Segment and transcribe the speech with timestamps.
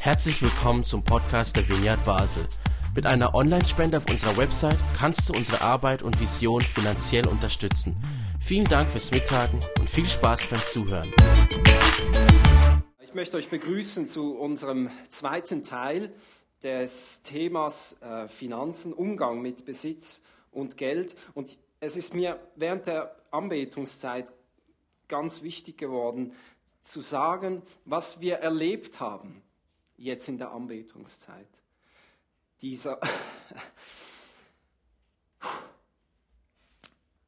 [0.00, 2.46] Herzlich willkommen zum Podcast der Vineyard Basel.
[2.94, 7.96] Mit einer Online-Spende auf unserer Website kannst du unsere Arbeit und Vision finanziell unterstützen.
[8.40, 11.12] Vielen Dank fürs Mittagen und viel Spaß beim Zuhören.
[13.00, 16.12] Ich möchte euch begrüßen zu unserem zweiten Teil
[16.62, 20.22] des Themas äh, Finanzen, Umgang mit Besitz
[20.52, 21.16] und Geld.
[21.34, 24.26] Und es ist mir während der Anbetungszeit
[25.08, 26.32] ganz wichtig geworden,
[26.86, 29.42] zu sagen, was wir erlebt haben
[29.96, 31.48] jetzt in der Anbetungszeit.
[32.60, 33.00] Dieser,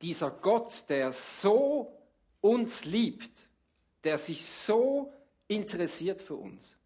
[0.02, 1.92] dieser Gott, der so
[2.40, 3.48] uns liebt,
[4.04, 5.12] der sich so
[5.48, 6.76] interessiert für uns,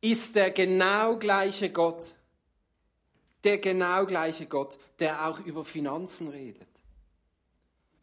[0.00, 2.14] ist der genau gleiche Gott,
[3.42, 6.68] der genau gleiche Gott, der auch über Finanzen redet.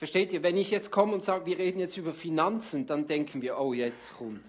[0.02, 3.44] Versteht ihr, wenn ich jetzt komme und sage, wir reden jetzt über Finanzen, dann denken
[3.44, 4.44] wir, oh, jetzt kommt,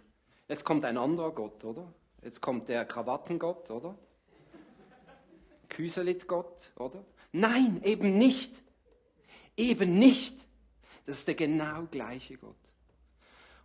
[0.48, 1.92] jetzt kommt ein anderer Gott, oder?
[2.22, 3.94] Jetzt kommt der Krawattengott, oder?
[5.68, 7.04] Küselit-Gott, oder?
[7.32, 8.62] Nein, eben nicht.
[9.54, 10.46] Eben nicht.
[11.04, 12.56] Das ist der genau gleiche Gott.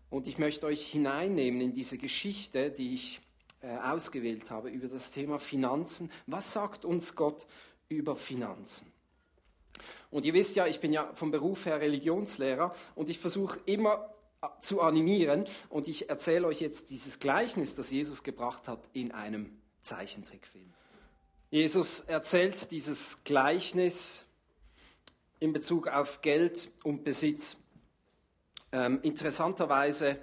[0.09, 3.21] Und ich möchte euch hineinnehmen in diese Geschichte, die ich
[3.61, 6.11] äh, ausgewählt habe, über das Thema Finanzen.
[6.25, 7.47] Was sagt uns Gott
[7.87, 8.91] über Finanzen?
[10.11, 14.09] Und ihr wisst ja, ich bin ja vom Beruf her Religionslehrer und ich versuche immer
[14.41, 19.11] äh, zu animieren und ich erzähle euch jetzt dieses Gleichnis, das Jesus gebracht hat in
[19.11, 20.73] einem Zeichentrickfilm.
[21.49, 24.25] Jesus erzählt dieses Gleichnis
[25.39, 27.57] in Bezug auf Geld und Besitz.
[28.71, 30.17] Ähm, interessanterweise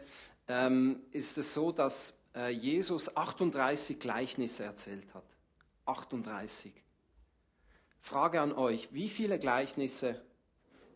[0.49, 5.25] ähm, ist es so, dass äh, Jesus 38 Gleichnisse erzählt hat.
[5.87, 6.73] 38.
[8.05, 10.23] Frage an euch, wie viele Gleichnisse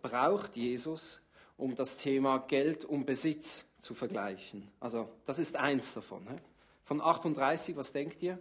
[0.02, 1.22] braucht Jesus,
[1.56, 4.70] um das Thema Geld und Besitz zu vergleichen?
[4.78, 6.22] Also das ist eins davon.
[6.24, 6.38] Ne?
[6.84, 8.38] Von 38, was denkt ihr?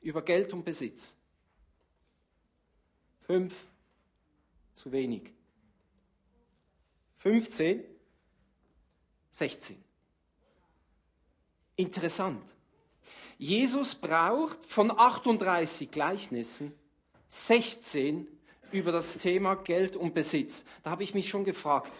[0.00, 1.16] Über Geld und Besitz.
[3.22, 3.66] Fünf,
[4.74, 5.32] zu wenig.
[7.16, 7.82] 15,
[9.32, 9.82] 16.
[11.74, 12.54] Interessant.
[13.36, 16.72] Jesus braucht von 38 Gleichnissen
[17.28, 18.26] 16
[18.72, 20.64] über das Thema Geld und Besitz.
[20.82, 21.92] Da habe ich mich schon gefragt,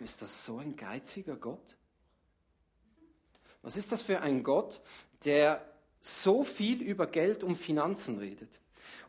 [0.00, 1.76] ist das so ein geiziger Gott?
[3.62, 4.80] Was ist das für ein Gott,
[5.24, 5.64] der
[6.00, 8.60] so viel über Geld und Finanzen redet?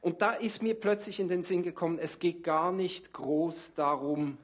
[0.01, 4.38] Und da ist mir plötzlich in den Sinn gekommen, es geht gar nicht groß darum,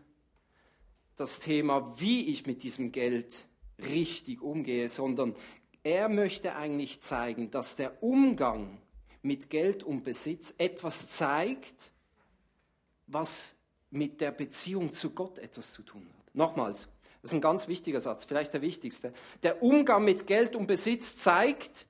[1.16, 3.46] das Thema, wie ich mit diesem Geld
[3.80, 5.36] richtig umgehe, sondern
[5.84, 8.83] er möchte eigentlich zeigen, dass der Umgang
[9.24, 11.92] mit Geld und Besitz etwas zeigt,
[13.08, 13.58] was
[13.90, 16.36] mit der Beziehung zu Gott etwas zu tun hat.
[16.36, 16.88] Nochmals,
[17.22, 19.14] das ist ein ganz wichtiger Satz, vielleicht der wichtigste.
[19.42, 21.88] Der Umgang mit Geld und Besitz zeigt,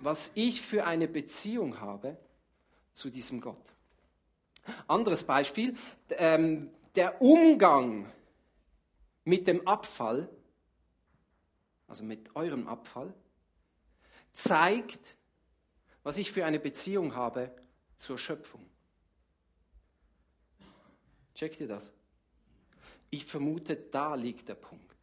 [0.00, 2.16] was ich für eine Beziehung habe
[2.94, 3.62] zu diesem Gott.
[4.86, 5.74] Anderes Beispiel,
[6.10, 8.10] ähm, der Umgang
[9.24, 10.28] mit dem Abfall,
[11.86, 13.12] also mit eurem Abfall,
[14.32, 15.16] zeigt,
[16.04, 17.50] was ich für eine Beziehung habe
[17.96, 18.64] zur Schöpfung.
[21.34, 21.92] Checkt ihr das?
[23.10, 24.94] Ich vermute, da liegt der Punkt.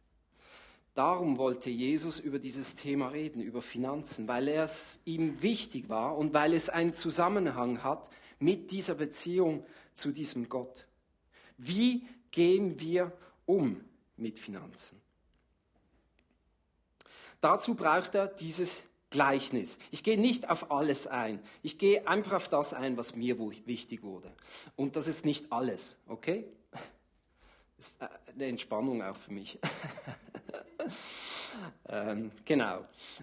[0.94, 6.34] Darum wollte Jesus über dieses Thema reden, über Finanzen, weil es ihm wichtig war und
[6.34, 10.86] weil es einen Zusammenhang hat mit dieser Beziehung zu diesem Gott.
[11.56, 13.82] Wie gehen wir um
[14.16, 15.00] mit Finanzen?
[17.40, 19.78] Dazu braucht er dieses Gleichnis.
[19.92, 21.38] Ich gehe nicht auf alles ein.
[21.62, 24.32] Ich gehe einfach auf das ein, was mir wichtig wurde.
[24.74, 26.44] Und das ist nicht alles, okay?
[27.76, 29.60] Das ist äh, eine Entspannung auch für mich.
[31.88, 32.80] ähm, genau.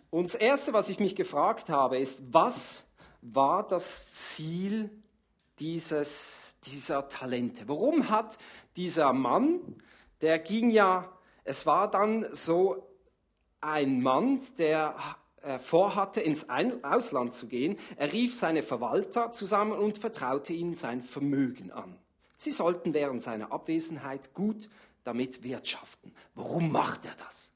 [0.10, 2.86] Und das Erste, was ich mich gefragt habe, ist, was
[3.22, 4.90] war das Ziel
[5.60, 7.68] dieses, dieser Talente?
[7.68, 8.38] Warum hat
[8.78, 9.60] dieser Mann,
[10.22, 11.12] der ging ja,
[11.44, 12.88] es war dann so
[13.60, 14.96] ein Mann, der
[15.60, 21.72] vorhatte, ins Ausland zu gehen, er rief seine Verwalter zusammen und vertraute ihnen sein Vermögen
[21.72, 21.98] an.
[22.38, 24.70] Sie sollten während seiner Abwesenheit gut
[25.04, 26.14] damit wirtschaften.
[26.36, 27.52] Warum macht er das?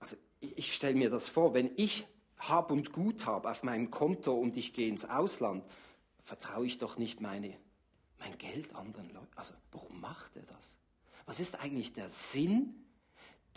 [0.00, 2.06] Also ich stelle mir das vor, wenn ich
[2.38, 5.64] Hab und Gut habe auf meinem Konto und ich gehe ins Ausland,
[6.24, 7.56] vertraue ich doch nicht meine,
[8.18, 9.36] mein Geld anderen Leuten.
[9.36, 10.78] Also warum macht er das?
[11.26, 12.74] Was ist eigentlich der Sinn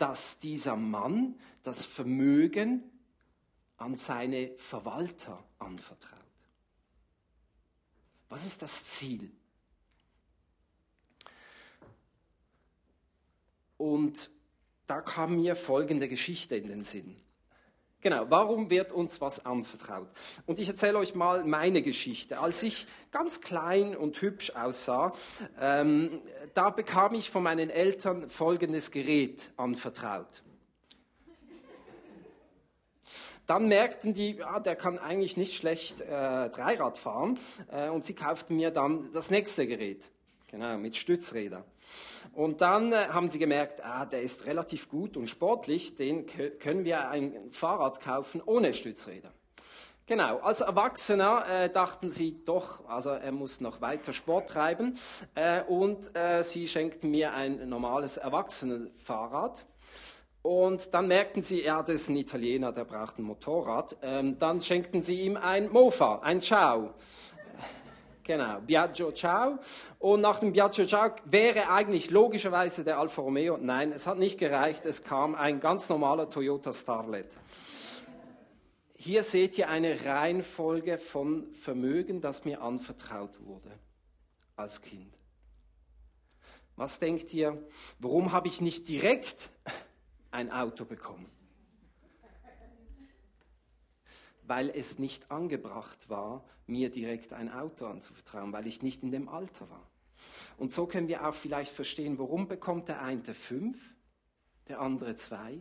[0.02, 2.82] dass dieser Mann das Vermögen
[3.76, 6.18] an seine Verwalter anvertraut.
[8.28, 9.30] Was ist das Ziel?
[13.76, 14.32] Und
[14.88, 17.14] da kam mir folgende Geschichte in den Sinn.
[18.02, 20.08] Genau, warum wird uns was anvertraut?
[20.46, 22.40] Und ich erzähle euch mal meine Geschichte.
[22.40, 25.12] Als ich ganz klein und hübsch aussah,
[25.60, 26.20] ähm,
[26.52, 30.42] da bekam ich von meinen Eltern folgendes Gerät anvertraut.
[33.46, 37.38] Dann merkten die, ja, der kann eigentlich nicht schlecht äh, Dreirad fahren
[37.70, 40.02] äh, und sie kauften mir dann das nächste Gerät,
[40.52, 41.64] genau, mit Stützrädern.
[42.32, 46.84] Und dann äh, haben sie gemerkt, ah, der ist relativ gut und sportlich, den können
[46.84, 49.32] wir ein Fahrrad kaufen ohne Stützräder.
[50.06, 54.98] Genau, als Erwachsener äh, dachten sie doch, also er muss noch weiter Sport treiben
[55.34, 59.64] äh, und äh, sie schenkten mir ein normales Erwachsenenfahrrad.
[60.42, 63.96] Und dann merkten sie, ja, das ist ein Italiener, der braucht ein Motorrad.
[64.02, 66.94] Ähm, dann schenkten sie ihm ein Mofa, ein Ciao.
[68.24, 69.58] Genau, Biagio Ciao.
[69.98, 73.56] Und nach dem Biagio Ciao wäre eigentlich logischerweise der Alfa Romeo.
[73.56, 74.84] Nein, es hat nicht gereicht.
[74.84, 77.36] Es kam ein ganz normaler Toyota Starlet.
[78.94, 83.72] Hier seht ihr eine Reihenfolge von Vermögen, das mir anvertraut wurde
[84.54, 85.12] als Kind.
[86.76, 87.60] Was denkt ihr,
[87.98, 89.50] warum habe ich nicht direkt
[90.30, 91.26] ein Auto bekommen?
[94.44, 99.28] weil es nicht angebracht war, mir direkt ein Auto anzuvertrauen, weil ich nicht in dem
[99.28, 99.86] Alter war.
[100.56, 103.78] Und so können wir auch vielleicht verstehen, warum bekommt der eine fünf,
[104.68, 105.60] der andere zwei.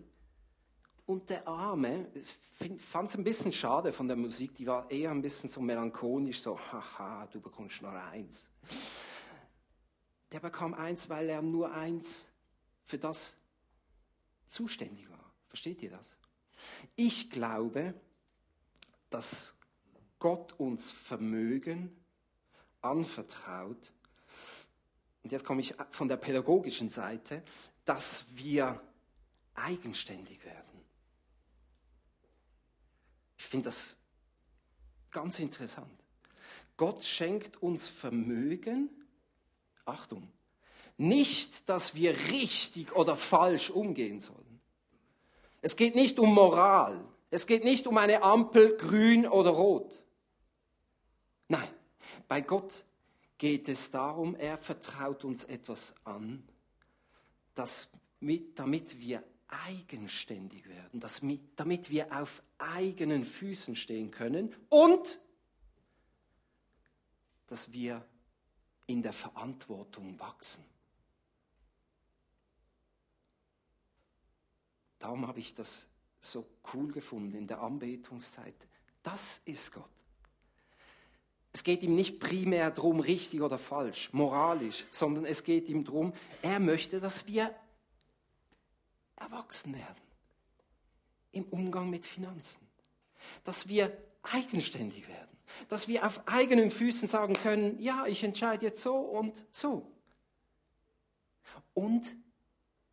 [1.06, 5.12] Und der Arme, ich fand es ein bisschen schade von der Musik, die war eher
[5.12, 8.50] ein bisschen so melancholisch, so, haha, du bekommst nur eins.
[10.32, 12.30] Der bekam eins, weil er nur eins
[12.86, 13.38] für das
[14.48, 15.34] zuständig war.
[15.48, 16.16] Versteht ihr das?
[16.96, 17.94] Ich glaube,
[19.10, 19.58] dass
[20.22, 21.94] Gott uns Vermögen
[22.80, 23.92] anvertraut.
[25.24, 27.44] Und jetzt komme ich von der pädagogischen Seite,
[27.86, 28.80] dass wir
[29.56, 30.86] eigenständig werden.
[33.38, 34.00] Ich finde das
[35.10, 35.92] ganz interessant.
[36.78, 38.90] Gott schenkt uns Vermögen,
[39.86, 40.32] Achtung,
[40.98, 44.62] nicht, dass wir richtig oder falsch umgehen sollen.
[45.62, 47.04] Es geht nicht um Moral.
[47.32, 50.04] Es geht nicht um eine Ampel grün oder rot.
[51.52, 51.68] Nein,
[52.30, 52.86] bei Gott
[53.38, 56.48] geht es darum, er vertraut uns etwas an,
[57.56, 57.90] das
[58.22, 65.20] mit, damit wir eigenständig werden, das mit, damit wir auf eigenen Füßen stehen können und
[67.48, 68.08] dass wir
[68.86, 70.64] in der Verantwortung wachsen.
[75.00, 75.90] Darum habe ich das
[76.22, 78.56] so cool gefunden in der Anbetungszeit.
[79.04, 80.01] Das ist Gott.
[81.54, 86.14] Es geht ihm nicht primär darum, richtig oder falsch, moralisch, sondern es geht ihm darum,
[86.42, 87.54] er möchte, dass wir
[89.18, 90.02] erwachsen werden
[91.32, 92.66] im Umgang mit Finanzen,
[93.44, 95.38] dass wir eigenständig werden,
[95.68, 99.92] dass wir auf eigenen Füßen sagen können, ja, ich entscheide jetzt so und so.
[101.74, 102.16] Und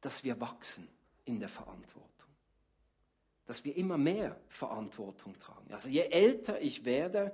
[0.01, 0.89] dass wir wachsen
[1.25, 2.09] in der Verantwortung
[3.49, 5.73] dass wir immer mehr Verantwortung tragen.
[5.73, 7.33] Also je älter ich werde,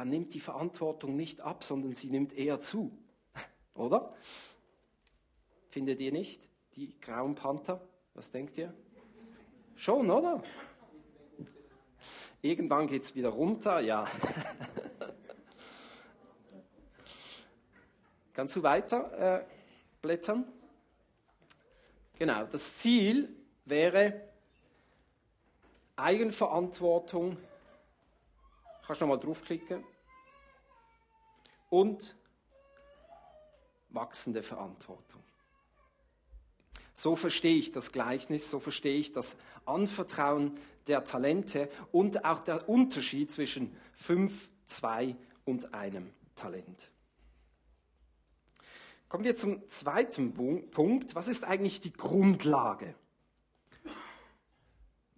[0.00, 2.90] dann nimmt die Verantwortung nicht ab, sondern sie nimmt eher zu.
[3.74, 4.08] Oder?
[5.68, 6.48] Findet ihr nicht?
[6.74, 7.86] Die grauen Panther?
[8.14, 8.72] Was denkt ihr?
[9.76, 10.42] Schon, oder?
[12.40, 14.06] Irgendwann geht es wieder runter, ja.
[18.32, 19.44] Kannst du weiter äh,
[20.00, 20.50] blättern?
[22.18, 24.28] Genau, das Ziel wäre,
[25.96, 27.36] Eigenverantwortung,
[28.90, 29.84] kannst du nochmal draufklicken,
[31.70, 32.14] und
[33.88, 35.22] wachsende Verantwortung.
[36.92, 42.68] So verstehe ich das Gleichnis, so verstehe ich das Anvertrauen der Talente und auch der
[42.68, 46.90] Unterschied zwischen fünf, zwei und einem Talent.
[49.08, 50.34] Kommen wir zum zweiten
[50.70, 51.14] Punkt.
[51.14, 52.94] Was ist eigentlich die Grundlage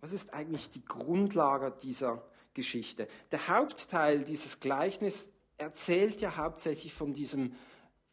[0.02, 2.22] was ist eigentlich die Grundlage dieser
[2.54, 3.08] Geschichte?
[3.30, 5.30] Der Hauptteil dieses Gleichnisses
[5.62, 7.54] erzählt ja hauptsächlich von diesem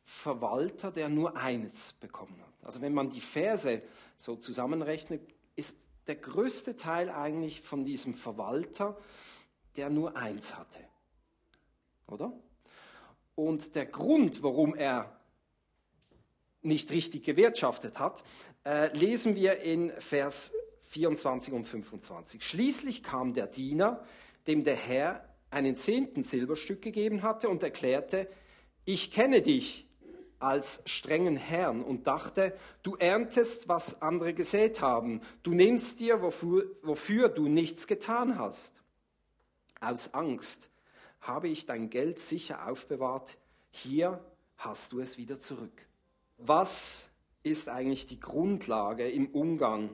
[0.03, 2.65] Verwalter, der nur eines bekommen hat.
[2.65, 3.81] Also wenn man die Verse
[4.15, 5.21] so zusammenrechnet,
[5.55, 5.77] ist
[6.07, 8.97] der größte Teil eigentlich von diesem Verwalter,
[9.75, 10.79] der nur eins hatte.
[12.07, 12.33] Oder?
[13.35, 15.15] Und der Grund, warum er
[16.61, 18.23] nicht richtig gewirtschaftet hat,
[18.65, 20.51] äh, lesen wir in Vers
[20.85, 22.43] 24 und 25.
[22.43, 24.03] Schließlich kam der Diener,
[24.47, 28.27] dem der Herr einen zehnten Silberstück gegeben hatte und erklärte,
[28.85, 29.85] ich kenne dich,
[30.39, 36.65] als strengen Herrn und dachte, du erntest, was andere gesät haben, du nimmst dir, wofür,
[36.81, 38.81] wofür du nichts getan hast.
[39.81, 40.69] Aus Angst
[41.21, 43.37] habe ich dein Geld sicher aufbewahrt,
[43.71, 44.23] hier
[44.57, 45.85] hast du es wieder zurück.
[46.37, 47.09] Was
[47.43, 49.89] ist eigentlich die Grundlage im Umgang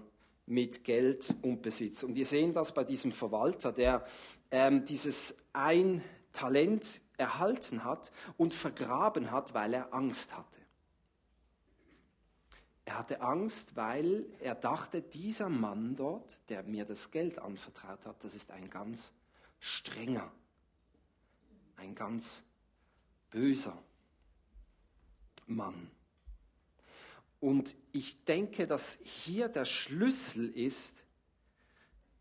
[0.45, 2.03] mit Geld und Besitz?
[2.03, 4.05] Und wir sehen das bei diesem Verwalter, der
[4.51, 10.55] ähm, dieses ein Talent erhalten hat und vergraben hat, weil er Angst hatte.
[12.85, 18.23] Er hatte Angst, weil er dachte, dieser Mann dort, der mir das Geld anvertraut hat,
[18.23, 19.13] das ist ein ganz
[19.59, 20.31] strenger,
[21.77, 22.43] ein ganz
[23.31, 23.81] böser
[25.47, 25.89] Mann.
[27.45, 31.03] Und ich denke, dass hier der Schlüssel ist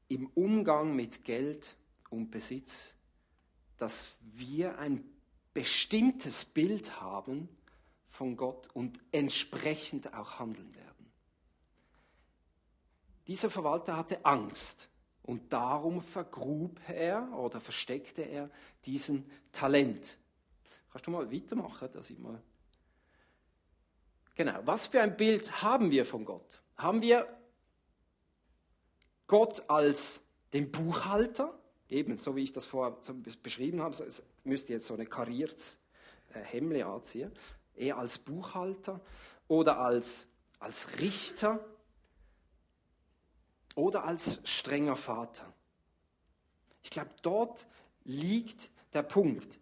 [0.07, 1.77] im Umgang mit Geld
[2.11, 2.95] und Besitz,
[3.79, 5.03] dass wir ein
[5.55, 7.49] bestimmtes Bild haben
[8.11, 11.11] von Gott und entsprechend auch handeln werden.
[13.27, 14.91] Dieser Verwalter hatte Angst
[15.23, 18.51] und darum vergrub er oder versteckte er
[18.85, 20.19] diesen Talent.
[20.93, 22.43] Kannst du mal weitermachen, dass ich mal.
[24.35, 24.61] Genau.
[24.65, 26.61] Was für ein Bild haben wir von Gott?
[26.77, 27.27] Haben wir
[29.27, 30.23] Gott als
[30.53, 31.59] den Buchhalter?
[31.89, 32.97] Eben, so wie ich das vorher
[33.43, 35.79] beschrieben habe, es müsste jetzt so eine kariertes
[36.33, 37.31] äh, Hemle anziehen.
[37.77, 39.01] Eher als Buchhalter
[39.47, 40.27] oder als,
[40.59, 41.65] als Richter
[43.77, 45.53] oder als strenger Vater.
[46.83, 47.67] Ich glaube, dort
[48.05, 49.59] liegt der Punkt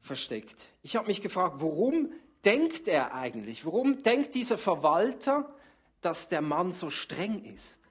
[0.00, 0.66] versteckt.
[0.82, 2.12] Ich habe mich gefragt, warum
[2.48, 3.66] denkt er eigentlich?
[3.66, 5.54] Warum denkt dieser Verwalter,
[6.00, 7.82] dass der Mann so streng ist?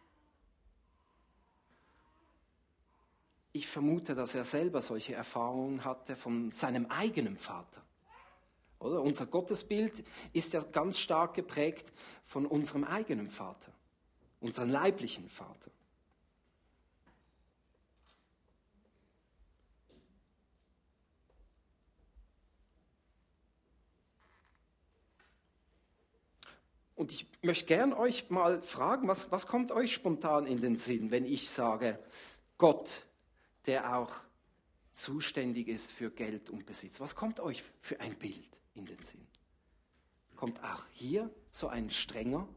[3.52, 7.84] Ich vermute, dass er selber solche Erfahrungen hatte von seinem eigenen Vater.
[8.80, 9.02] Oder?
[9.02, 11.94] Unser Gottesbild ist ja ganz stark geprägt
[12.26, 13.72] von unserem eigenen Vater
[14.40, 15.72] unseren leiblichen Vater.
[26.98, 31.12] Und ich möchte gern euch mal fragen, was, was kommt euch spontan in den Sinn,
[31.12, 32.00] wenn ich sage,
[32.58, 33.04] Gott,
[33.68, 34.12] der auch
[34.94, 37.00] zuständig ist für Geld und Besitz.
[37.00, 39.26] Was kommt euch für ein Bild in den Sinn?
[40.36, 42.50] Kommt auch hier so ein strenger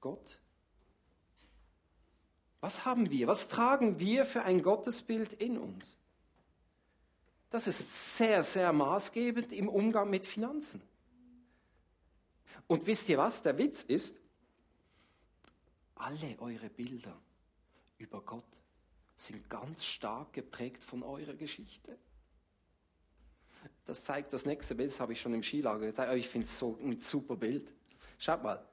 [0.00, 0.38] Gott?
[2.60, 3.26] Was haben wir?
[3.26, 5.98] Was tragen wir für ein Gottesbild in uns?
[7.50, 10.80] Das ist sehr, sehr maßgebend im Umgang mit Finanzen.
[12.66, 13.42] Und wisst ihr was?
[13.42, 14.16] Der Witz ist,
[15.96, 17.16] alle eure Bilder
[17.98, 18.44] über Gott
[19.16, 21.96] sind ganz stark geprägt von eurer Geschichte.
[23.86, 26.12] Das zeigt das nächste Bild, das habe ich schon im Skilager gezeigt.
[26.14, 27.72] Ich finde es so ein super Bild.
[28.18, 28.66] Schaut mal,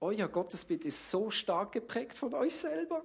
[0.00, 3.04] euer Gottesbild ist so stark geprägt von euch selber.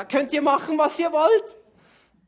[0.00, 1.58] Da könnt ihr machen, was ihr wollt.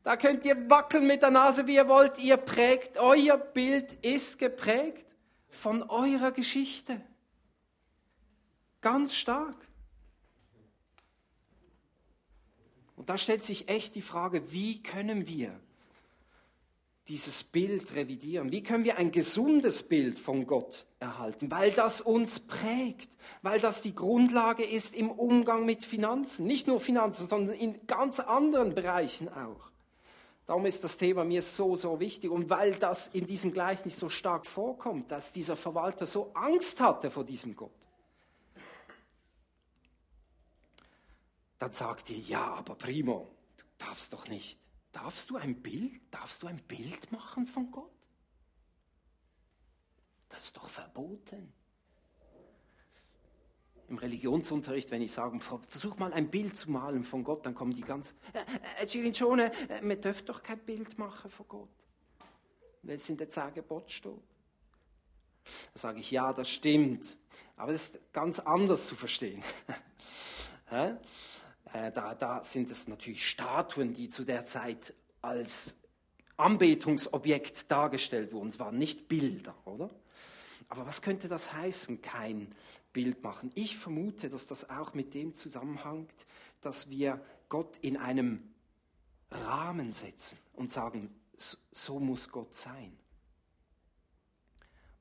[0.03, 2.19] Da könnt ihr wackeln mit der Nase, wie ihr wollt.
[2.19, 5.07] Ihr prägt, euer Bild ist geprägt
[5.49, 7.01] von eurer Geschichte.
[8.81, 9.55] Ganz stark.
[12.95, 15.59] Und da stellt sich echt die Frage, wie können wir
[17.07, 18.51] dieses Bild revidieren?
[18.51, 21.51] Wie können wir ein gesundes Bild von Gott erhalten?
[21.51, 23.09] Weil das uns prägt,
[23.41, 26.45] weil das die Grundlage ist im Umgang mit Finanzen.
[26.45, 29.69] Nicht nur Finanzen, sondern in ganz anderen Bereichen auch.
[30.45, 32.29] Darum ist das Thema mir so, so wichtig.
[32.29, 37.11] Und weil das in diesem Gleichnis so stark vorkommt, dass dieser Verwalter so Angst hatte
[37.11, 37.71] vor diesem Gott.
[41.59, 44.59] Dann sagt ihr, ja, aber Primo, du darfst doch nicht
[44.93, 47.91] Darfst du ein Bild, darfst du ein Bild machen von Gott?
[50.29, 51.51] Das ist doch verboten.
[53.89, 57.73] Im Religionsunterricht, wenn ich sage, versuch mal ein Bild zu malen von Gott, dann kommen
[57.73, 61.69] die ganz, äh, äh, schon, äh, wir dürfen doch kein Bild machen von Gott,
[62.83, 64.13] weil es in der Zehn Gebot steht.
[65.73, 67.17] Da sage ich, ja, das stimmt,
[67.57, 69.43] aber das ist ganz anders zu verstehen.
[71.73, 75.75] Äh, da, da sind es natürlich Statuen, die zu der Zeit als
[76.37, 78.49] Anbetungsobjekt dargestellt wurden.
[78.49, 79.89] Es waren nicht Bilder, oder?
[80.69, 82.47] Aber was könnte das heißen, kein
[82.93, 83.51] Bild machen?
[83.55, 86.25] Ich vermute, dass das auch mit dem zusammenhängt,
[86.61, 88.53] dass wir Gott in einem
[89.29, 92.95] Rahmen setzen und sagen, so muss Gott sein.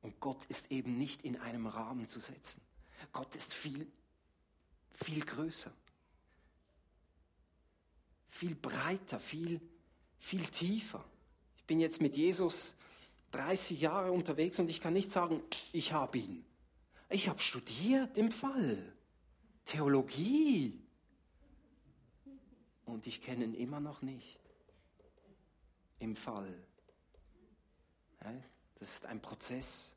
[0.00, 2.60] Und Gott ist eben nicht in einem Rahmen zu setzen.
[3.12, 3.86] Gott ist viel,
[4.92, 5.72] viel größer.
[8.32, 9.60] Viel breiter, viel,
[10.18, 11.04] viel tiefer.
[11.58, 12.74] Ich bin jetzt mit Jesus
[13.32, 16.44] 30 Jahre unterwegs und ich kann nicht sagen, ich habe ihn.
[17.10, 18.94] Ich habe studiert im Fall.
[19.66, 20.80] Theologie.
[22.86, 24.40] Und ich kenne ihn immer noch nicht.
[25.98, 26.52] Im Fall.
[28.78, 29.94] Das ist ein Prozess.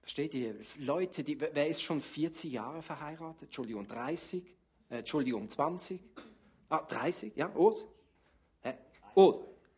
[0.00, 0.56] Versteht ihr?
[0.78, 3.44] Leute, die, wer ist schon 40 Jahre verheiratet?
[3.44, 4.44] Entschuldigung, 30?
[4.90, 6.00] Äh, Entschuldigung, 20?
[6.68, 7.32] Ah, 30?
[7.36, 7.84] Ja, Urs?
[8.62, 8.74] Äh,
[9.14, 9.36] Urs,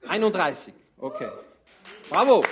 [0.09, 0.75] 31.
[0.99, 1.31] Okay.
[2.09, 2.43] Bravo.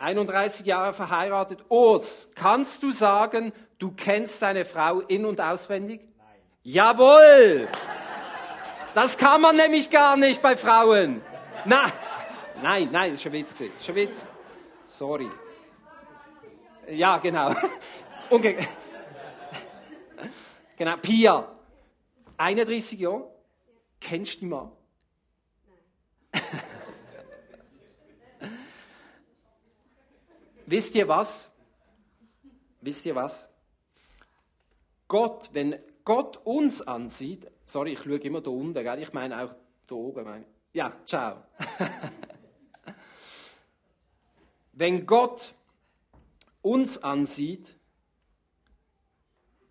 [0.00, 1.64] 31 Jahre verheiratet.
[1.68, 6.00] Urs, kannst du sagen, du kennst deine Frau in- und auswendig?
[6.18, 6.26] Nein.
[6.64, 7.68] Jawohl!
[8.94, 11.22] Das kann man nämlich gar nicht bei Frauen.
[11.64, 11.86] Na,
[12.62, 13.60] nein, nein, das ist ein Witz.
[13.60, 14.26] Ein Witz.
[14.84, 15.30] Sorry.
[16.88, 17.54] Ja, genau.
[18.30, 18.56] Unge
[20.76, 21.48] genau, Pia.
[22.36, 23.30] 31 Jahre.
[24.00, 24.72] Kennst du die Mann?
[30.66, 31.50] Wisst ihr was?
[32.80, 33.48] Wisst ihr was?
[35.06, 38.98] Gott, wenn Gott uns ansieht, sorry, ich schaue immer da unten, gell?
[38.98, 39.54] ich meine auch
[39.86, 40.24] da oben.
[40.24, 40.44] Meine.
[40.72, 41.44] Ja, ciao.
[44.72, 45.52] Wenn Gott
[46.62, 47.76] uns ansieht,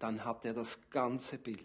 [0.02, 1.64] dann hat er das ganze Bild.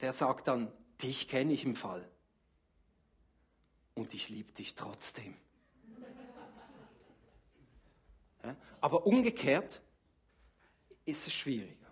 [0.00, 0.72] Der sagt dann,
[1.02, 2.08] dich kenne ich im Fall
[3.94, 5.34] und ich liebe dich trotzdem.
[8.80, 9.82] Aber umgekehrt
[11.04, 11.88] ist es schwieriger.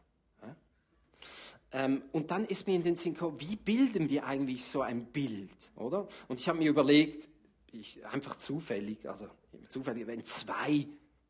[1.73, 5.06] Ähm, und dann ist mir in den Sinn gekommen, wie bilden wir eigentlich so ein
[5.06, 6.09] Bild, oder?
[6.28, 7.28] Und ich habe mir überlegt,
[7.73, 9.28] ich, einfach zufällig, also
[9.68, 10.87] zufällig, wenn zwei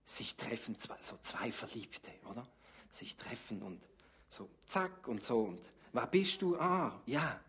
[0.06, 2.44] sich treffen, so zwei Verliebte, oder?
[2.90, 3.80] Sich treffen und
[4.28, 5.60] so zack und so und
[5.92, 6.56] wer bist du?
[6.56, 7.40] Ah, ja.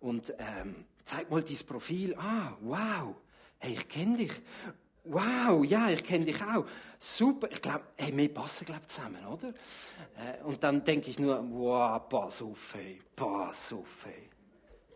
[0.00, 2.16] Und ähm, zeig mal dieses Profil.
[2.16, 3.14] Ah, wow.
[3.58, 4.32] Hey, ich kenne dich.
[5.04, 6.66] Wow, ja, ich kenne dich auch.
[6.98, 7.50] Super.
[7.50, 9.48] Ich glaube, hey, wir passen, glaube zusammen, oder?
[9.48, 14.28] Äh, und dann denke ich nur, wow, pass auf, hey, pass auf, hey.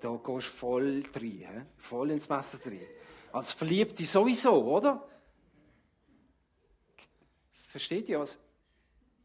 [0.01, 2.87] Da gehst du voll rein, voll ins Messer rein.
[3.33, 5.07] Als Verliebte sowieso, oder?
[7.75, 8.39] Versteht ihr was?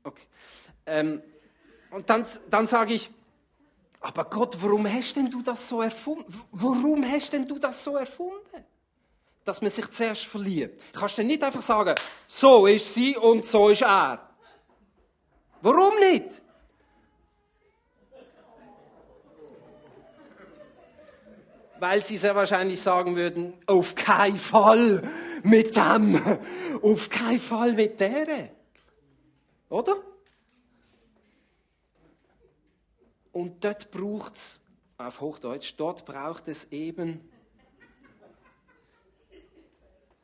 [0.04, 0.26] Okay.
[0.88, 1.22] Ähm,
[1.92, 3.12] und dann, dann sage ich,
[4.00, 6.26] aber Gott, warum hast denn du das so erfunden?
[6.52, 8.66] Warum hast denn du das so erfunden?
[9.46, 10.82] Dass man sich zuerst verliebt.
[10.94, 11.94] Kannst du nicht einfach sagen,
[12.28, 14.28] so ist sie und so ist er.
[15.62, 16.42] Warum nicht?
[21.80, 25.02] weil sie sehr wahrscheinlich sagen würden, auf keinen Fall
[25.44, 26.22] mit dem,
[26.82, 28.52] auf keinen Fall mit der.
[29.70, 29.96] Oder?
[33.32, 34.62] Und dort braucht es,
[34.98, 37.22] auf Hochdeutsch, dort braucht es eben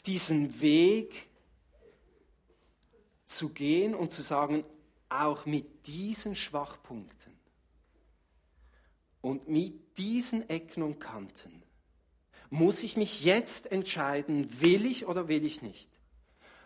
[0.05, 1.29] diesen Weg
[3.25, 4.63] zu gehen und zu sagen,
[5.09, 7.33] auch mit diesen Schwachpunkten
[9.21, 11.63] und mit diesen Ecken und Kanten
[12.49, 15.89] muss ich mich jetzt entscheiden, will ich oder will ich nicht.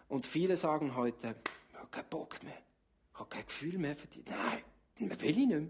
[0.07, 1.35] Und viele sagen heute,
[1.69, 2.57] ich habe keinen Bock mehr,
[3.13, 4.23] ich habe kein Gefühl mehr für dich.
[4.25, 4.63] Nein,
[5.19, 5.67] will ich nicht mehr.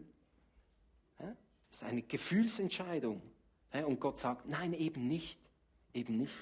[1.69, 3.21] Das ist eine Gefühlsentscheidung.
[3.71, 5.39] Und Gott sagt, nein, eben nicht.
[5.93, 6.33] Eben nicht.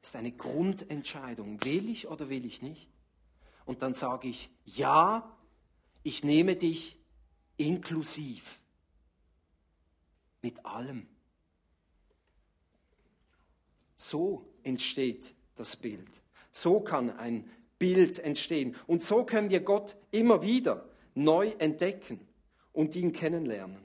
[0.00, 1.62] Das ist eine Grundentscheidung.
[1.64, 2.90] Will ich oder will ich nicht?
[3.64, 5.36] Und dann sage ich, ja,
[6.02, 6.98] ich nehme dich
[7.56, 8.60] inklusiv.
[10.42, 11.08] Mit allem.
[14.08, 16.08] So entsteht das Bild.
[16.52, 18.76] So kann ein Bild entstehen.
[18.86, 22.20] Und so können wir Gott immer wieder neu entdecken
[22.72, 23.82] und ihn kennenlernen.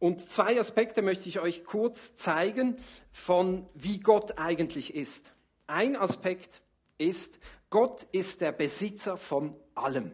[0.00, 2.76] Und zwei Aspekte möchte ich euch kurz zeigen
[3.12, 5.32] von wie Gott eigentlich ist.
[5.68, 6.60] Ein Aspekt
[6.98, 7.38] ist,
[7.70, 10.10] Gott ist der Besitzer von allem.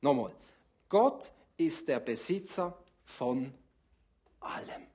[0.00, 0.34] Nochmal,
[0.88, 3.54] Gott ist der Besitzer von
[4.40, 4.88] allem.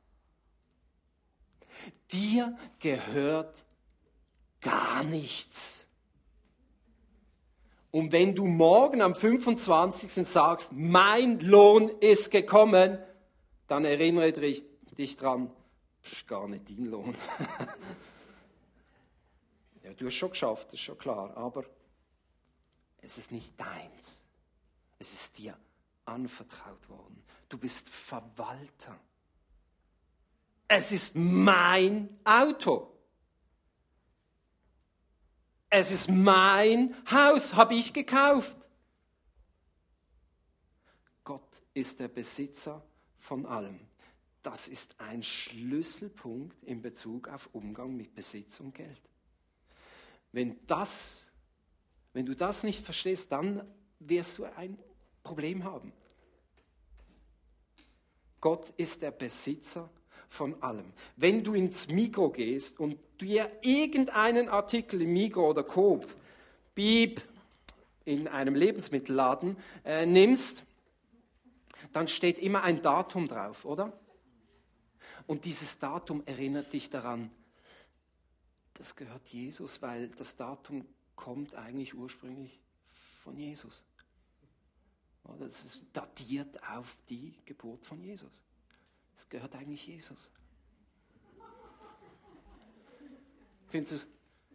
[2.12, 3.66] Dir gehört
[4.62, 5.86] gar nichts.
[7.92, 10.28] Und wenn du morgen am 25.
[10.28, 12.98] sagst, mein Lohn ist gekommen,
[13.68, 14.64] dann erinnere dich,
[14.98, 15.52] dich dran,
[16.04, 17.14] ist gar nicht dein Lohn.
[19.84, 21.66] ja, du hast schon geschafft, das ist schon klar, aber
[23.02, 24.24] es ist nicht deins.
[24.98, 25.58] Es ist dir
[26.06, 27.24] anvertraut worden.
[27.50, 28.98] Du bist Verwalter.
[30.76, 32.92] Es ist mein Auto.
[35.70, 38.58] Es ist mein Haus, habe ich gekauft.
[41.24, 42.84] Gott ist der Besitzer
[43.20, 43.80] von allem.
[44.42, 49.02] Das ist ein Schlüsselpunkt in Bezug auf Umgang mit Besitz und Geld.
[50.32, 51.32] Wenn, das,
[52.14, 53.62] wenn du das nicht verstehst, dann
[54.00, 54.80] wirst du ein
[55.22, 55.94] Problem haben.
[58.42, 59.88] Gott ist der Besitzer
[60.34, 60.92] von allem.
[61.16, 66.08] Wenn du ins Mikro gehst und dir irgendeinen Artikel im Mikro oder Coop,
[66.74, 67.22] Bieb,
[68.06, 70.66] in einem Lebensmittelladen äh, nimmst,
[71.94, 73.94] dann steht immer ein Datum drauf, oder?
[75.28, 77.32] Und dieses Datum erinnert dich daran,
[78.74, 82.60] das gehört Jesus, weil das Datum kommt eigentlich ursprünglich
[83.24, 83.84] von Jesus.
[85.40, 88.42] Das ist datiert auf die Geburt von Jesus.
[89.16, 90.30] Das gehört eigentlich Jesus.
[93.70, 94.08] Findest du es?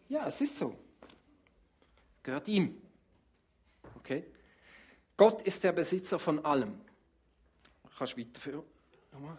[0.08, 0.76] Ja, es ist so.
[2.16, 2.80] Es gehört ihm.
[3.96, 4.24] Okay?
[5.16, 6.80] Gott ist der Besitzer von allem.
[7.96, 8.62] Kannst du weiterführen?
[9.12, 9.38] Nochmal.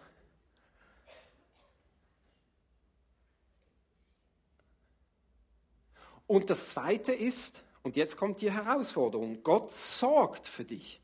[6.26, 11.00] Und das Zweite ist, und jetzt kommt die Herausforderung, Gott sorgt für dich.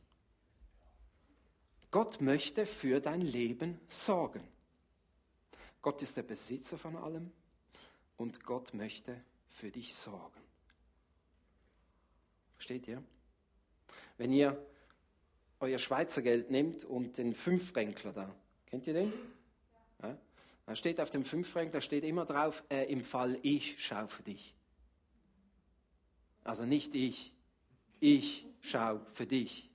[1.97, 4.43] Gott möchte für dein Leben sorgen.
[5.81, 7.33] Gott ist der Besitzer von allem
[8.19, 10.43] und Gott möchte für dich sorgen.
[12.53, 13.03] Versteht ihr?
[14.19, 14.63] Wenn ihr
[15.59, 19.15] euer Schweizer Geld nehmt und den Fünfbänkler da, kennt ihr den?
[20.03, 20.19] Ja?
[20.67, 24.55] Da steht auf dem Fünfbänkler steht immer drauf, äh, im Fall ich schau für dich.
[26.45, 27.33] Also nicht ich.
[28.01, 29.71] Ich schau für dich.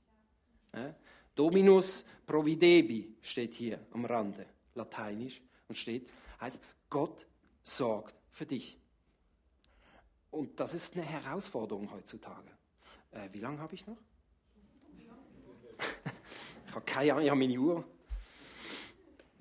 [0.76, 0.94] Ja?
[1.42, 6.08] Dominus providebi steht hier am Rande, lateinisch, und steht,
[6.40, 7.26] heißt, Gott
[7.64, 8.78] sorgt für dich.
[10.30, 12.52] Und das ist eine Herausforderung heutzutage.
[13.10, 13.98] Äh, wie lange habe ich noch?
[16.68, 17.84] ich habe keine Ahnung, ich habe meine Uhr.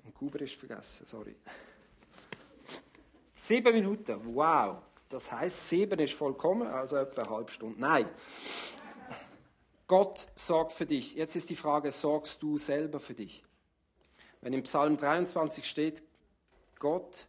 [0.03, 1.35] Und Kuber ist vergessen, sorry.
[3.35, 4.81] Sieben Minuten, wow.
[5.07, 7.79] Das heißt, sieben ist vollkommen, also etwa eine halbe Stunde.
[7.79, 8.09] Nein.
[9.91, 11.15] Gott sorgt für dich.
[11.15, 13.43] Jetzt ist die Frage, sorgst du selber für dich?
[14.39, 16.01] Wenn im Psalm 23 steht,
[16.79, 17.27] Gott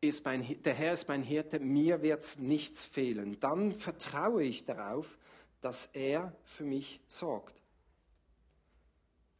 [0.00, 5.18] ist mein, der Herr ist mein Hirte, mir wird nichts fehlen, dann vertraue ich darauf,
[5.60, 7.60] dass er für mich sorgt.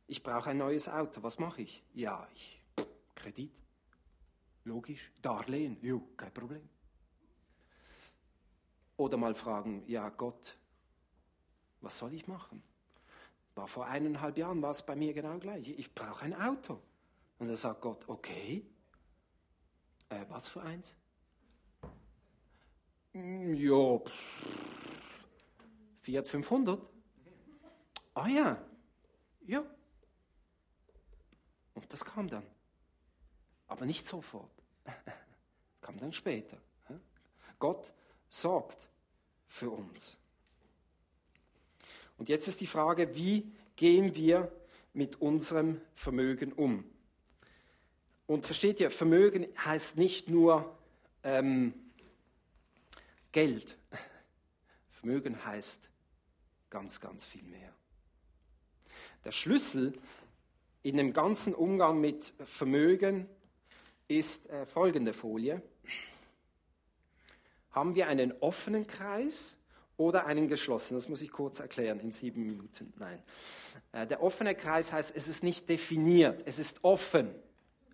[0.09, 1.23] Ich brauche ein neues Auto.
[1.23, 1.83] Was mache ich?
[1.95, 2.63] Ja, ich
[3.15, 3.51] Kredit.
[4.65, 5.11] Logisch.
[5.23, 6.69] Darlehen, jo, kein Problem.
[8.99, 10.55] Oder mal fragen, ja Gott,
[11.87, 12.65] was soll ich machen?
[13.55, 15.69] War vor eineinhalb Jahren war es bei mir genau gleich.
[15.69, 16.83] Ich brauche ein Auto.
[17.39, 18.67] Und dann sagt Gott, okay,
[20.09, 20.97] äh, was für eins?
[23.13, 24.01] Hm, ja,
[26.01, 26.83] Fiat 500.
[28.15, 28.61] Ah ja,
[29.47, 29.65] ja.
[31.75, 32.47] Und das kam dann.
[33.69, 34.51] Aber nicht sofort.
[34.83, 34.95] Das
[35.83, 36.59] kam dann später.
[37.61, 37.93] Gott
[38.29, 38.89] sorgt
[39.47, 40.19] für uns.
[42.19, 44.51] Und jetzt ist die Frage, wie gehen wir
[44.95, 46.85] mit unserem Vermögen um?
[48.27, 50.77] Und versteht ihr, Vermögen heißt nicht nur
[51.23, 51.75] ähm,
[53.33, 53.77] Geld.
[54.91, 55.89] Vermögen heißt
[56.71, 57.73] ganz, ganz viel mehr.
[59.25, 59.93] Der Schlüssel
[60.83, 63.29] in dem ganzen Umgang mit Vermögen
[64.09, 65.63] ist äh, folgende Folie.
[67.73, 69.59] Haben wir einen offenen Kreis
[69.97, 71.01] oder einen geschlossenen?
[71.01, 72.93] Das muss ich kurz erklären in sieben Minuten.
[72.99, 73.23] Nein.
[73.93, 77.35] Äh, der offene Kreis heißt, es ist nicht definiert, es ist offen.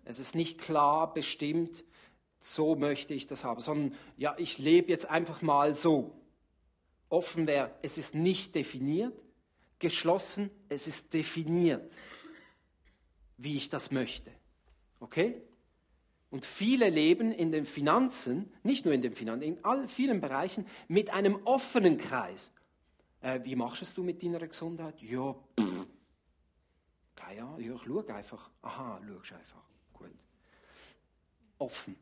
[0.05, 1.85] Es ist nicht klar bestimmt,
[2.41, 6.11] so möchte ich das haben, sondern ja, ich lebe jetzt einfach mal so.
[7.07, 9.13] Offen wäre, es ist nicht definiert.
[9.79, 11.95] Geschlossen, es ist definiert,
[13.37, 14.31] wie ich das möchte.
[14.99, 15.41] Okay?
[16.33, 20.65] Und viele leben in den Finanzen, nicht nur in den Finanzen, in all, vielen Bereichen,
[20.87, 22.51] mit einem offenen Kreis.
[23.21, 24.99] Äh, wie machst du mit deiner Gesundheit?
[24.99, 25.35] Ja,
[27.15, 28.49] keine Ahnung, ja, ich schaue einfach.
[28.63, 29.61] Aha, schaust einfach.
[29.93, 30.09] Gut.
[31.59, 31.95] Offen.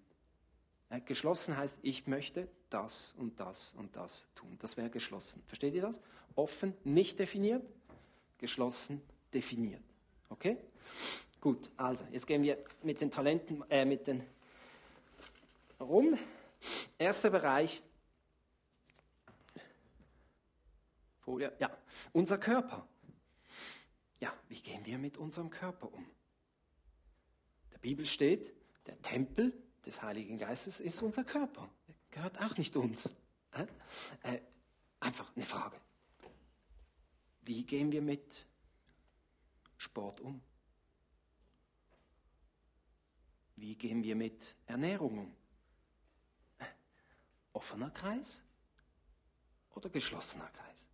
[0.90, 4.58] Äh, geschlossen heißt, ich möchte das und das und das tun.
[4.62, 5.44] Das wäre geschlossen.
[5.48, 6.00] Versteht ihr das?
[6.36, 7.66] Offen, nicht definiert,
[8.38, 9.02] geschlossen,
[9.34, 9.84] definiert.
[10.30, 10.56] Okay?
[11.42, 14.24] Gut, also jetzt gehen wir mit den Talenten, äh, mit den
[15.80, 16.16] rum.
[17.00, 17.82] Erster Bereich.
[21.22, 21.76] Folie, ja,
[22.14, 22.88] unser Körper.
[24.20, 26.06] Ja, wie gehen wir mit unserem Körper um?
[27.72, 28.54] Der Bibel steht,
[28.86, 29.52] der Tempel
[29.84, 31.68] des Heiligen Geistes ist unser Körper.
[32.12, 33.16] Gehört auch nicht uns.
[34.22, 34.42] Äh,
[35.00, 35.78] einfach eine Frage.
[37.42, 38.46] Wie gehen wir mit
[39.78, 40.40] Sport um?
[43.72, 45.36] Wie gehen wir mit Ernährung um?
[47.54, 48.44] Offener Kreis
[49.74, 50.86] oder geschlossener Kreis?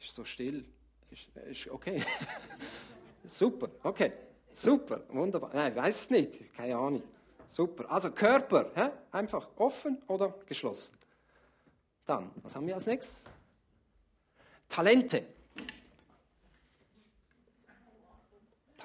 [0.00, 0.64] Ist so still.
[1.10, 2.02] Ist, ist okay.
[3.24, 4.14] Super, okay.
[4.50, 5.50] Super, wunderbar.
[5.52, 7.02] Nein, ich weiß es nicht, keine Ahnung.
[7.46, 7.90] Super.
[7.90, 8.88] Also Körper, hä?
[9.10, 10.96] einfach offen oder geschlossen.
[12.06, 13.26] Dann, was haben wir als nächstes?
[14.66, 15.33] Talente.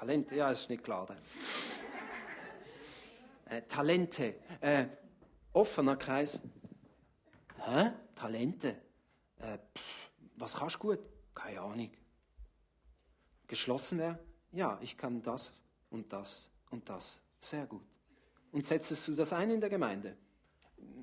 [0.00, 1.06] Talente, ja, ist nicht klar.
[3.44, 4.34] Äh, Talente.
[4.62, 4.86] Äh,
[5.52, 6.40] offener Kreis.
[7.58, 7.90] Hä?
[8.14, 8.80] Talente.
[9.36, 11.00] Äh, pff, was kannst du gut?
[11.34, 11.90] Keine Ahnung.
[13.46, 14.18] Geschlossen wäre?
[14.52, 15.52] Ja, ich kann das
[15.90, 17.20] und das und das.
[17.38, 17.84] Sehr gut.
[18.52, 20.16] Und setzest du das ein in der Gemeinde?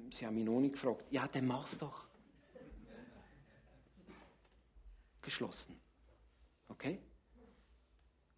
[0.10, 1.06] Sie haben mich noch nicht gefragt.
[1.12, 2.08] Ja, dann mach's doch.
[5.22, 5.80] Geschlossen.
[6.68, 7.00] Okay?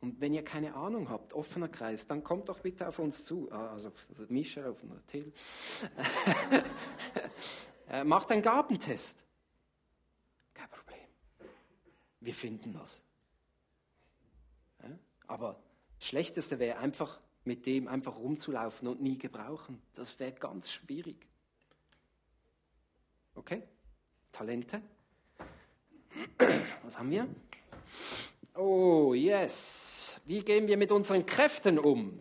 [0.01, 3.51] Und wenn ihr keine Ahnung habt, offener Kreis, dann kommt doch bitte auf uns zu.
[3.51, 3.91] Ah, also
[4.29, 5.31] Michel, auf Till.
[7.89, 9.25] Äh, macht einen Gabentest.
[10.53, 11.07] Kein Problem.
[12.19, 13.01] Wir finden was.
[14.83, 14.89] Ja?
[15.25, 15.59] Aber
[15.97, 19.81] das Schlechteste wäre einfach, mit dem einfach rumzulaufen und nie gebrauchen.
[19.95, 21.25] Das wäre ganz schwierig.
[23.33, 23.63] Okay?
[24.31, 24.83] Talente.
[26.83, 27.27] Was haben wir?
[28.61, 30.19] Oh, yes.
[30.25, 32.19] Wie gehen wir mit unseren Kräften um?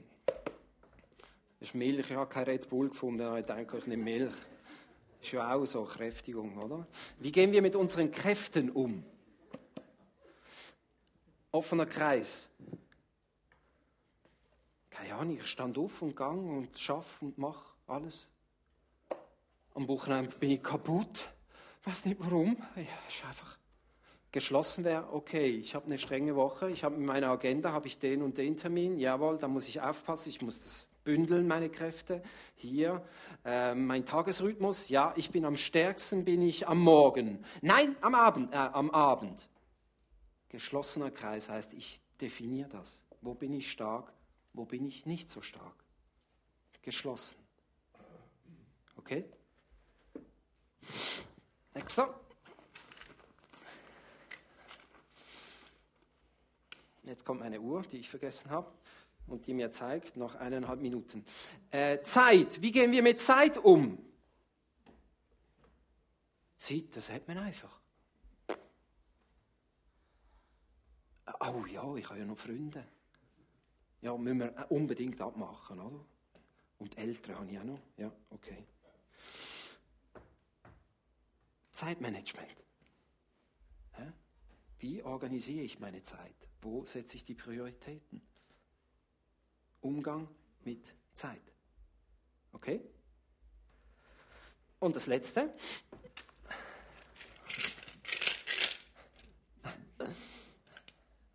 [1.59, 2.11] Das ist Milch.
[2.11, 3.37] Ich habe kein Red Bull gefunden.
[3.37, 4.35] Ich denke, ich nehme Milch.
[5.20, 6.87] Ist ja auch so Kräftigung, oder?
[7.18, 9.03] Wie gehen wir mit unseren Kräften um?
[11.51, 12.51] Offener Kreis.
[14.90, 18.29] Keine Ahnung, ich stand auf und gang und schaff und mach alles.
[19.74, 21.29] Am Wochenende bin ich kaputt.
[21.81, 22.57] Ich weiß nicht warum.
[22.77, 23.59] Ja, ist einfach
[24.33, 27.99] geschlossen wäre, okay, ich habe eine strenge Woche, ich habe in meiner Agenda habe ich
[27.99, 32.23] den und den Termin, jawohl, da muss ich aufpassen, ich muss das bündeln, meine Kräfte.
[32.55, 33.03] Hier,
[33.45, 37.43] äh, mein Tagesrhythmus, ja, ich bin am stärksten, bin ich am Morgen.
[37.62, 39.49] Nein, am Abend, äh, am Abend.
[40.51, 43.03] Geschlossener Kreis heißt, ich definiere das.
[43.23, 44.12] Wo bin ich stark,
[44.53, 45.75] wo bin ich nicht so stark?
[46.83, 47.38] Geschlossen.
[48.97, 49.25] Okay?
[51.75, 52.19] Nächster.
[57.09, 58.71] Jetzt kommt meine Uhr, die ich vergessen habe
[59.27, 61.25] und die mir zeigt, noch eineinhalb Minuten.
[61.71, 63.99] Äh, Zeit, wie gehen wir mit Zeit um?
[66.59, 67.81] Zeit, das hat man einfach.
[71.40, 72.85] Oh ja, ich habe ja noch Freunde.
[74.03, 76.05] Ja, müssen wir unbedingt abmachen, oder?
[76.79, 77.81] Und Eltern habe ich auch noch.
[77.97, 78.64] Ja, okay.
[81.71, 82.55] Zeitmanagement.
[84.79, 86.47] Wie organisiere ich meine Zeit?
[86.61, 88.23] Wo setze ich die Prioritäten?
[89.81, 90.29] Umgang
[90.64, 91.42] mit Zeit.
[92.53, 92.81] Okay?
[94.81, 95.55] Und das Letzte.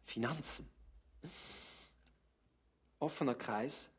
[0.06, 0.70] Finanzen.
[3.00, 3.90] Offener Kreis.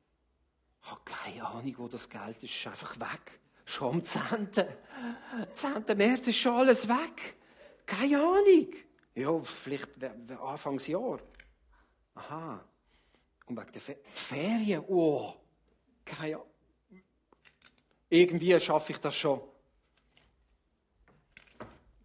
[0.90, 2.54] Oh, keine Ahnung, wo das Geld ist.
[2.54, 3.40] Ist einfach weg.
[3.64, 4.48] Schon am 10.
[5.54, 5.96] 10.
[5.96, 7.36] März ist schon alles weg.
[7.86, 8.72] Keine Ahnung.
[9.14, 11.20] Ja, vielleicht Anfangsjahr.
[12.14, 12.64] Aha.
[13.46, 15.34] Und wegen der Fe Ferien, oh,
[16.04, 16.50] keine Ahnung.
[18.08, 19.40] Irgendwie schaffe ich das schon.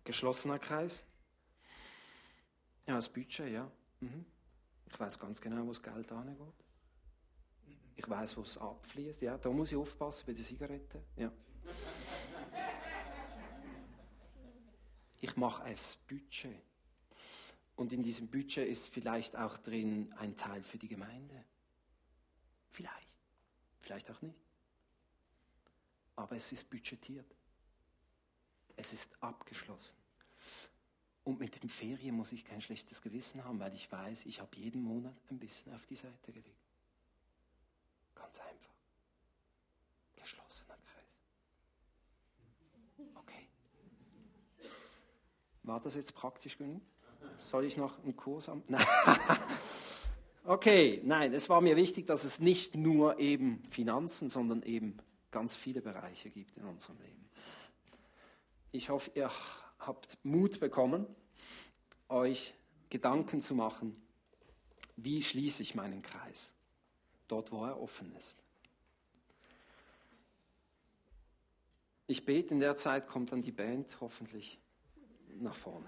[0.03, 1.05] Geschlossener Kreis.
[2.87, 3.71] Ja, das Budget, ja.
[3.99, 4.25] Mhm.
[4.87, 6.37] Ich weiß ganz genau, wo das Geld angeht.
[7.95, 9.21] Ich weiß, wo es abfließt.
[9.21, 11.03] Ja, da muss ich aufpassen bei den Zigaretten.
[11.15, 11.31] Ja.
[15.19, 15.75] Ich mache ein
[16.07, 16.68] Budget.
[17.79, 21.45] Und in diesem Budget ist vielleicht auch drin ein Teil für die Gemeinde.
[22.67, 23.07] Vielleicht.
[23.77, 24.37] Vielleicht auch nicht.
[26.17, 27.33] Aber es ist budgetiert.
[28.75, 29.95] Es ist abgeschlossen.
[31.23, 34.53] Und mit den Ferien muss ich kein schlechtes Gewissen haben, weil ich weiß, ich habe
[34.57, 36.59] jeden Monat ein bisschen auf die Seite gelegt.
[38.13, 38.75] Ganz einfach.
[40.17, 41.17] Geschlossener Kreis.
[43.15, 43.47] Okay.
[45.63, 46.81] War das jetzt praktisch genug?
[47.37, 48.63] Soll ich noch einen Kurs haben?
[50.43, 54.97] okay, nein, es war mir wichtig, dass es nicht nur eben Finanzen, sondern eben
[55.31, 57.29] ganz viele Bereiche gibt in unserem Leben.
[58.71, 59.31] Ich hoffe, ihr
[59.79, 61.07] habt Mut bekommen,
[62.09, 62.53] euch
[62.89, 63.95] Gedanken zu machen,
[64.95, 66.53] wie schließe ich meinen Kreis,
[67.27, 68.43] dort wo er offen ist.
[72.07, 74.59] Ich bete, in der Zeit kommt dann die Band hoffentlich.
[75.39, 75.87] nach vorne.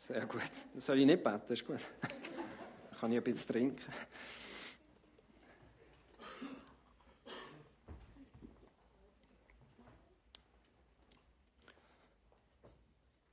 [0.00, 0.40] Sehr gut.
[0.78, 1.78] Soll ich nicht beten, ist gut.
[2.00, 2.10] Dann
[3.00, 3.84] kann ich ein bisschen trinken.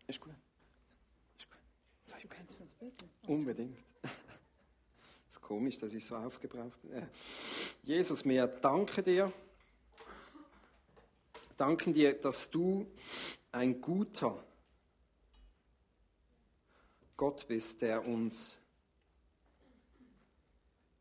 [0.08, 0.34] Ist gut.
[1.38, 1.50] Ist
[2.80, 2.94] gut.
[3.28, 3.78] Unbedingt.
[5.30, 7.08] Es ist komisch, dass ich so aufgebraucht bin.
[7.84, 9.32] Jesus, wir danken dir.
[11.56, 12.86] Danken dir, dass du
[13.54, 14.47] ein guter
[17.18, 18.60] Gott bist, der uns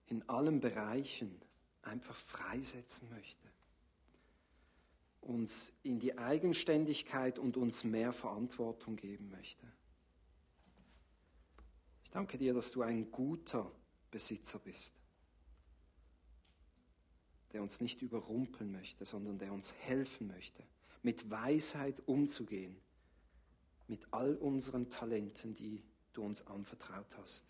[0.07, 1.40] in allen Bereichen
[1.83, 3.46] einfach freisetzen möchte.
[5.20, 9.66] Uns in die Eigenständigkeit und uns mehr Verantwortung geben möchte.
[12.05, 13.70] Ich danke dir, dass du ein guter
[14.11, 14.94] Besitzer bist,
[17.52, 20.62] der uns nicht überrumpeln möchte, sondern der uns helfen möchte,
[21.02, 22.81] mit Weisheit umzugehen,
[23.88, 25.83] mit all unseren Talenten, die
[26.16, 27.44] du uns anvertraut hast.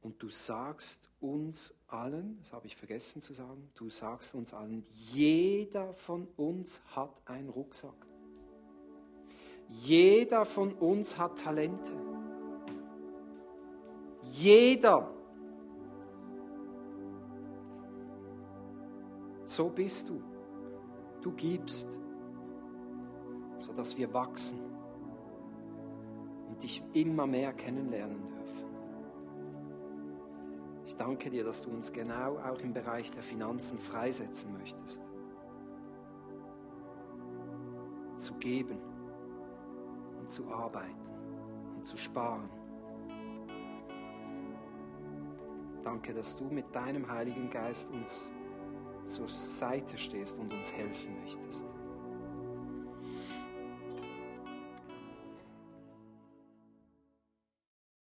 [0.00, 4.84] Und du sagst uns allen, das habe ich vergessen zu sagen, du sagst uns allen,
[4.90, 8.06] jeder von uns hat einen Rucksack.
[9.68, 11.92] Jeder von uns hat Talente.
[14.32, 15.08] Jeder.
[19.46, 20.20] So bist du.
[21.20, 21.88] Du gibst,
[23.56, 24.71] sodass wir wachsen
[26.62, 28.42] dich immer mehr kennenlernen dürfen.
[30.86, 35.02] Ich danke dir, dass du uns genau auch im Bereich der Finanzen freisetzen möchtest.
[38.16, 38.78] Zu geben
[40.20, 41.10] und zu arbeiten
[41.76, 42.48] und zu sparen.
[45.82, 48.30] Danke, dass du mit deinem Heiligen Geist uns
[49.06, 51.71] zur Seite stehst und uns helfen möchtest.